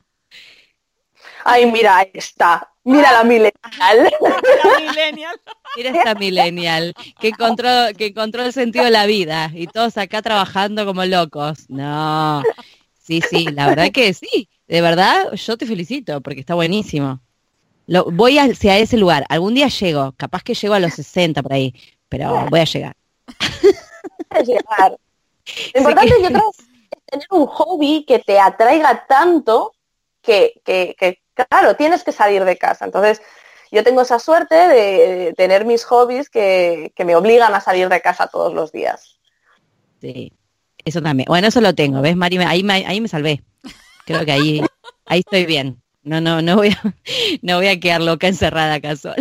[1.45, 5.41] ay mira esta mira la la millennial.
[5.77, 10.23] Mira esta millennial que encontró, que encontró el sentido de la vida y todos acá
[10.23, 11.69] trabajando como locos.
[11.69, 12.43] No.
[12.99, 14.49] Sí, sí, la verdad que sí.
[14.69, 17.21] De verdad, yo te felicito porque está buenísimo.
[17.87, 19.25] Lo, voy hacia ese lugar.
[19.31, 20.13] Algún día llego.
[20.17, 21.75] Capaz que llego a los 60 por ahí.
[22.09, 22.95] Pero voy a llegar.
[24.47, 24.93] Llegar.
[25.75, 29.73] lo importante que- yo creo es tener un hobby que te atraiga tanto
[30.23, 33.23] que, que- que, claro tienes que salir de casa entonces
[33.71, 38.01] yo tengo esa suerte de tener mis hobbies que, que me obligan a salir de
[38.03, 39.19] casa todos los días
[40.01, 40.33] Sí.
[40.85, 41.27] Eso también.
[41.27, 42.01] Bueno, eso lo tengo.
[42.01, 42.39] ¿Ves, Mari?
[42.39, 43.43] Ahí me, ahí me salvé.
[44.09, 44.63] Creo que ahí,
[45.05, 45.83] ahí estoy bien.
[46.03, 46.95] No, no, no voy a,
[47.43, 49.17] no voy a quedar loca encerrada acá sola.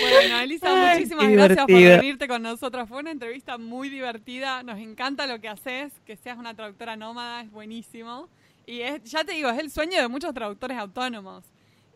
[0.00, 2.88] Bueno, Elisa, Ay, muchísimas gracias por venirte con nosotros.
[2.88, 4.62] Fue una entrevista muy divertida.
[4.62, 5.92] Nos encanta lo que haces.
[6.06, 8.28] Que seas una traductora nómada es buenísimo.
[8.64, 11.44] Y es, ya te digo, es el sueño de muchos traductores autónomos.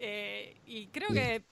[0.01, 1.45] Eh, y creo que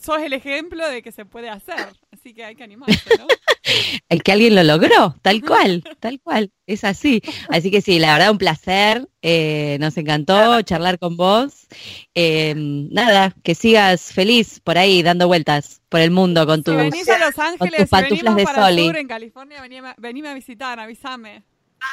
[0.00, 1.88] sos el ejemplo de que se puede hacer.
[2.12, 3.26] Así que hay que animarse, ¿no?
[4.08, 7.22] El que alguien lo logró, tal cual, tal cual, es así.
[7.48, 11.68] Así que sí, la verdad un placer, eh, nos encantó charlar con vos.
[12.14, 16.76] Eh, nada, que sigas feliz por ahí dando vueltas por el mundo con Si tus...
[16.76, 20.78] venís a Los Ángeles, si pantuflas de para sur, en California, venime, venime a visitar,
[20.80, 21.44] avísame.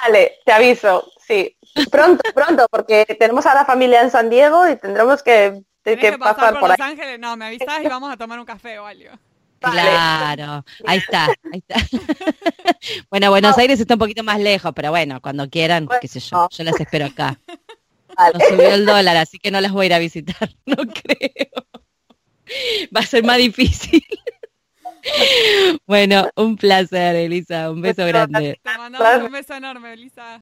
[0.03, 1.55] Vale, te aviso, sí.
[1.91, 5.61] Pronto, pronto, porque tenemos a la familia en San Diego y tendremos que,
[5.95, 6.91] Tenés que que pasar pasar por por Los ahí.
[6.91, 9.11] Ángeles, no, me avisás y vamos a tomar un café o algo.
[9.59, 11.75] Claro, ahí está, ahí está.
[13.09, 16.47] bueno, Buenos Aires está un poquito más lejos, pero bueno, cuando quieran, qué sé yo,
[16.49, 17.39] yo las espero acá.
[18.15, 18.37] Vale.
[18.37, 21.65] Nos subió el dólar, así que no las voy a ir a visitar, no creo.
[22.95, 24.03] Va a ser más difícil.
[25.85, 28.59] bueno, un placer, Elisa, un beso grande.
[28.63, 30.41] Te mandamos un beso enorme, Elisa.